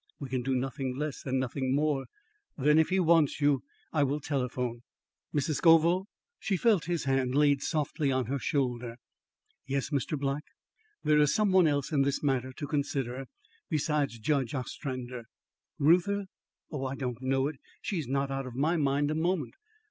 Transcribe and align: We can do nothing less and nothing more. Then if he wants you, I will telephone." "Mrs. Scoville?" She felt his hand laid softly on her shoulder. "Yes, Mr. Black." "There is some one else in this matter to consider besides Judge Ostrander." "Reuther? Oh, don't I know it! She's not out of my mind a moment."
We 0.19 0.29
can 0.29 0.41
do 0.41 0.55
nothing 0.55 0.97
less 0.97 1.23
and 1.27 1.39
nothing 1.39 1.75
more. 1.75 2.07
Then 2.57 2.79
if 2.79 2.89
he 2.89 2.99
wants 2.99 3.39
you, 3.39 3.61
I 3.93 4.01
will 4.01 4.19
telephone." 4.19 4.81
"Mrs. 5.31 5.57
Scoville?" 5.57 6.07
She 6.39 6.57
felt 6.57 6.85
his 6.85 7.03
hand 7.03 7.35
laid 7.35 7.61
softly 7.61 8.11
on 8.11 8.25
her 8.25 8.39
shoulder. 8.39 8.97
"Yes, 9.67 9.91
Mr. 9.91 10.17
Black." 10.17 10.41
"There 11.03 11.19
is 11.19 11.35
some 11.35 11.51
one 11.51 11.67
else 11.67 11.91
in 11.91 12.01
this 12.01 12.23
matter 12.23 12.51
to 12.51 12.65
consider 12.65 13.27
besides 13.69 14.17
Judge 14.17 14.55
Ostrander." 14.55 15.25
"Reuther? 15.77 16.25
Oh, 16.71 16.91
don't 16.95 17.19
I 17.21 17.25
know 17.27 17.45
it! 17.45 17.57
She's 17.83 18.07
not 18.07 18.31
out 18.31 18.47
of 18.47 18.55
my 18.55 18.77
mind 18.77 19.11
a 19.11 19.13
moment." 19.13 19.53